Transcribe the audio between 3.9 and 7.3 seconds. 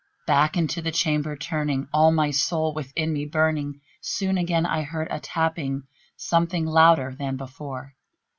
Soon I heard again a tapping, somewhat louder